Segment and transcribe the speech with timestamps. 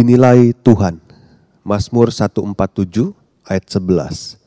[0.00, 0.96] Dinilai Tuhan.
[1.60, 3.12] Mazmur 147
[3.44, 4.40] ayat 11.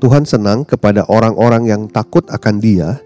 [0.00, 2.96] Tuhan senang kepada orang-orang yang takut akan Dia,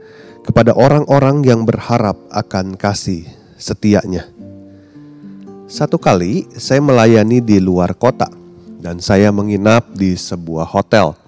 [0.46, 3.26] kepada orang-orang yang berharap akan kasih
[3.58, 4.30] setianya.
[5.66, 8.30] Satu kali saya melayani di luar kota
[8.78, 11.18] dan saya menginap di sebuah hotel.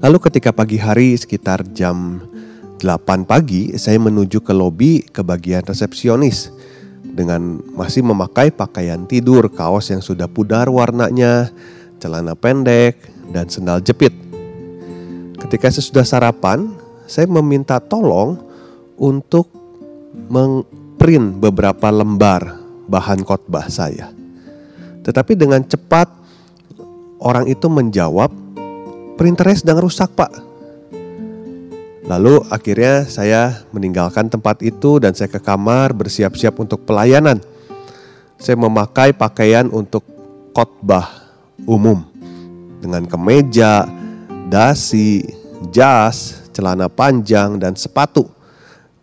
[0.00, 2.24] Lalu ketika pagi hari sekitar jam
[2.80, 6.48] 8 pagi saya menuju ke lobi ke bagian resepsionis
[7.02, 11.50] dengan masih memakai pakaian tidur, kaos yang sudah pudar warnanya,
[11.98, 12.98] celana pendek,
[13.34, 14.14] dan sendal jepit.
[15.38, 16.74] Ketika saya sudah sarapan,
[17.06, 18.38] saya meminta tolong
[18.98, 19.50] untuk
[20.26, 22.58] mengprint beberapa lembar
[22.90, 24.10] bahan khotbah saya.
[25.06, 26.10] Tetapi dengan cepat
[27.22, 28.34] orang itu menjawab,
[29.14, 30.47] printernya sedang rusak pak
[32.08, 37.36] Lalu akhirnya saya meninggalkan tempat itu dan saya ke kamar bersiap-siap untuk pelayanan.
[38.40, 40.00] Saya memakai pakaian untuk
[40.56, 41.04] khotbah
[41.68, 42.08] umum
[42.80, 43.84] dengan kemeja,
[44.48, 45.20] dasi,
[45.68, 48.24] jas, celana panjang dan sepatu.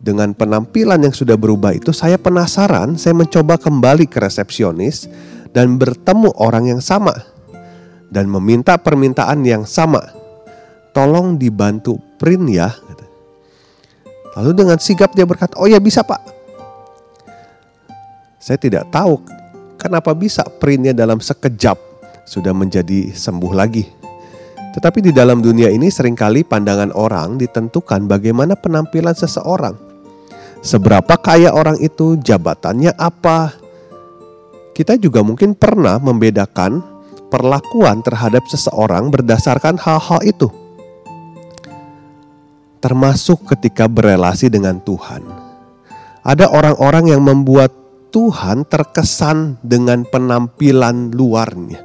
[0.01, 5.05] Dengan penampilan yang sudah berubah itu saya penasaran, saya mencoba kembali ke resepsionis
[5.53, 7.13] dan bertemu orang yang sama
[8.09, 10.01] dan meminta permintaan yang sama.
[10.93, 12.71] Tolong dibantu print ya
[14.35, 16.19] Lalu dengan sigap dia berkata, oh ya bisa pak.
[18.35, 19.23] Saya tidak tahu
[19.79, 21.79] kenapa bisa printnya dalam sekejap
[22.27, 23.87] sudah menjadi sembuh lagi.
[24.75, 29.79] Tetapi di dalam dunia ini sering kali pandangan orang ditentukan bagaimana penampilan seseorang.
[30.59, 33.55] Seberapa kaya orang itu, jabatannya apa.
[34.75, 36.83] Kita juga mungkin pernah membedakan
[37.31, 40.64] perlakuan terhadap seseorang berdasarkan hal-hal itu
[42.85, 45.25] termasuk ketika berelasi dengan Tuhan.
[46.21, 47.73] Ada orang-orang yang membuat
[48.13, 51.81] Tuhan terkesan dengan penampilan luarnya.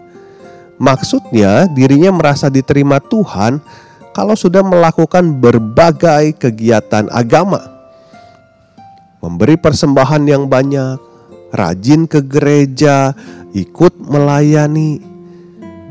[0.76, 3.64] Maksudnya, dirinya merasa diterima Tuhan
[4.12, 7.64] kalau sudah melakukan berbagai kegiatan agama,
[9.24, 11.00] memberi persembahan yang banyak,
[11.48, 13.16] rajin ke gereja,
[13.56, 15.00] ikut melayani.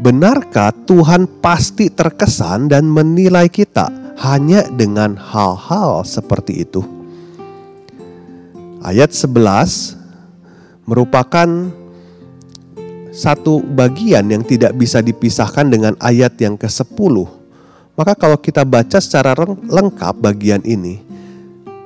[0.06, 6.84] Benarkah Tuhan pasti terkesan dan menilai kita hanya dengan hal-hal seperti itu.
[8.84, 9.96] Ayat 11
[10.84, 11.48] merupakan
[13.16, 17.16] satu bagian yang tidak bisa dipisahkan dengan ayat yang ke-10.
[18.00, 19.36] Maka kalau kita baca secara
[19.68, 21.04] lengkap bagian ini,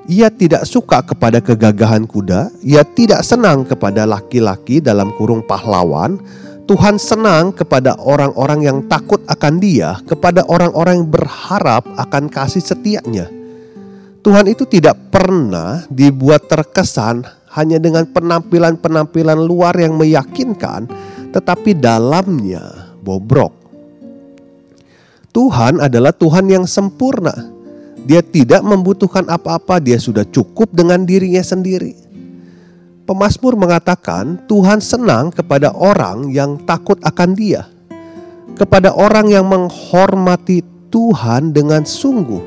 [0.06, 6.22] ia tidak suka kepada kegagahan kuda, ia tidak senang kepada laki-laki dalam kurung pahlawan,
[6.64, 13.28] Tuhan senang kepada orang-orang yang takut akan Dia, kepada orang-orang yang berharap akan kasih setianya.
[14.24, 20.88] Tuhan itu tidak pernah dibuat terkesan hanya dengan penampilan-penampilan luar yang meyakinkan,
[21.36, 23.52] tetapi dalamnya bobrok.
[25.36, 27.52] Tuhan adalah Tuhan yang sempurna.
[28.08, 32.03] Dia tidak membutuhkan apa-apa, dia sudah cukup dengan dirinya sendiri.
[33.04, 37.68] Pemasmur mengatakan Tuhan senang kepada orang yang takut akan Dia,
[38.56, 42.40] kepada orang yang menghormati Tuhan dengan sungguh,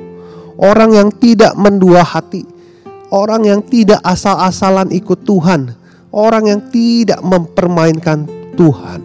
[0.57, 2.49] orang yang tidak mendua hati,
[3.13, 5.77] orang yang tidak asal-asalan ikut Tuhan,
[6.09, 8.25] orang yang tidak mempermainkan
[8.57, 9.01] Tuhan.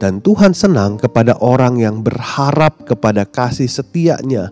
[0.00, 4.48] Dan Tuhan senang kepada orang yang berharap kepada kasih setianya,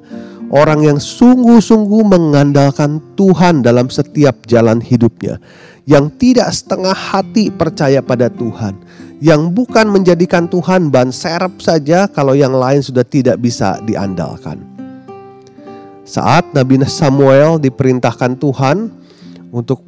[0.51, 5.43] orang yang sungguh-sungguh mengandalkan Tuhan dalam setiap jalan hidupnya,
[5.89, 8.79] yang tidak setengah hati percaya pada Tuhan,
[9.19, 14.63] yang bukan menjadikan Tuhan ban serep saja kalau yang lain sudah tidak bisa diandalkan.
[16.07, 18.95] Saat Nabi Samuel diperintahkan Tuhan
[19.51, 19.83] untuk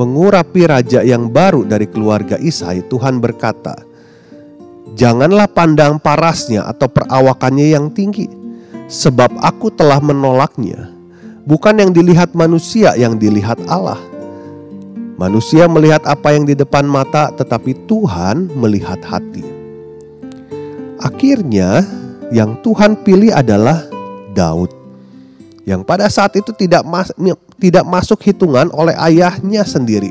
[0.00, 3.76] mengurapi raja yang baru dari keluarga Isai, Tuhan berkata,
[4.96, 8.41] "Janganlah pandang parasnya atau perawakannya yang tinggi,
[8.92, 10.92] sebab aku telah menolaknya.
[11.48, 13.98] Bukan yang dilihat manusia, yang dilihat Allah.
[15.16, 19.42] Manusia melihat apa yang di depan mata, tetapi Tuhan melihat hati.
[21.00, 21.82] Akhirnya,
[22.28, 23.82] yang Tuhan pilih adalah
[24.36, 24.82] Daud
[25.62, 27.14] yang pada saat itu tidak mas
[27.62, 30.10] tidak masuk hitungan oleh ayahnya sendiri.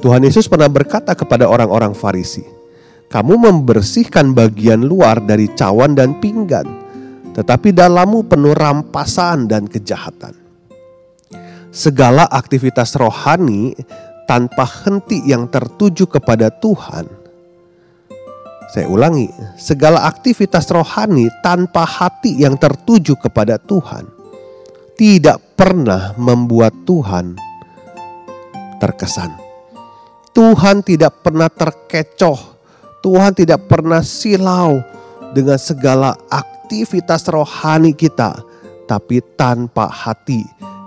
[0.00, 2.46] Tuhan Yesus pernah berkata kepada orang-orang Farisi,
[3.10, 6.64] "Kamu membersihkan bagian luar dari cawan dan pinggan,
[7.40, 10.36] tetapi dalammu penuh rampasan dan kejahatan."
[11.72, 13.72] Segala aktivitas rohani
[14.28, 17.20] tanpa henti yang tertuju kepada Tuhan
[18.70, 19.26] saya ulangi,
[19.58, 24.06] segala aktivitas rohani tanpa hati yang tertuju kepada Tuhan
[24.94, 27.34] tidak pernah membuat Tuhan
[28.78, 29.34] terkesan.
[30.30, 32.38] Tuhan tidak pernah terkecoh,
[33.02, 34.78] Tuhan tidak pernah silau
[35.34, 36.14] dengan segala
[36.70, 38.46] aktivitas rohani kita,
[38.86, 40.38] tapi tanpa hati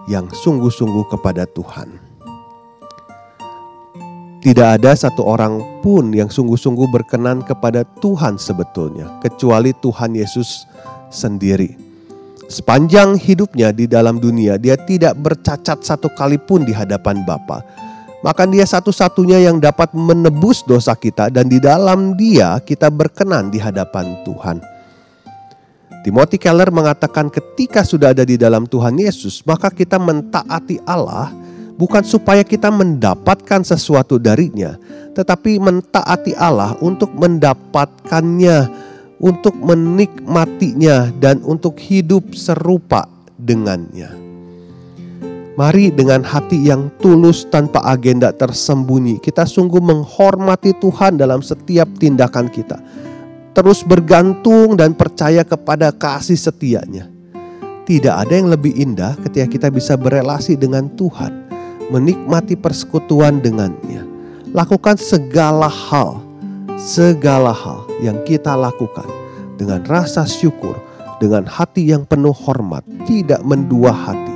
[0.07, 1.99] yang sungguh-sungguh kepada Tuhan.
[4.39, 10.63] Tidak ada satu orang pun yang sungguh-sungguh berkenan kepada Tuhan sebetulnya, kecuali Tuhan Yesus
[11.11, 11.75] sendiri.
[12.47, 17.59] Sepanjang hidupnya di dalam dunia, dia tidak bercacat satu kali pun di hadapan Bapa.
[18.23, 23.59] Maka dia satu-satunya yang dapat menebus dosa kita dan di dalam dia kita berkenan di
[23.59, 24.71] hadapan Tuhan.
[26.03, 31.31] Timothy Keller mengatakan ketika sudah ada di dalam Tuhan Yesus, maka kita mentaati Allah
[31.79, 34.75] bukan supaya kita mendapatkan sesuatu darinya,
[35.15, 38.67] tetapi mentaati Allah untuk mendapatkannya,
[39.23, 43.07] untuk menikmatinya, dan untuk hidup serupa
[43.39, 44.11] dengannya.
[45.53, 52.49] Mari dengan hati yang tulus tanpa agenda tersembunyi, kita sungguh menghormati Tuhan dalam setiap tindakan
[52.49, 52.81] kita.
[53.53, 57.05] Terus bergantung dan percaya kepada kasih setianya.
[57.83, 61.43] Tidak ada yang lebih indah ketika kita bisa berelasi dengan Tuhan
[61.93, 64.01] menikmati persekutuan dengannya.
[64.53, 66.21] Lakukan segala hal,
[66.77, 69.05] segala hal yang kita lakukan
[69.57, 70.77] dengan rasa syukur,
[71.17, 74.35] dengan hati yang penuh hormat, tidak mendua hati,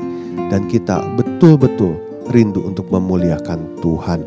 [0.50, 1.98] dan kita betul-betul
[2.34, 4.22] rindu untuk memuliakan Tuhan.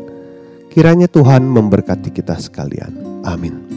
[0.71, 3.23] Kiranya Tuhan memberkati kita sekalian.
[3.27, 3.70] Amin.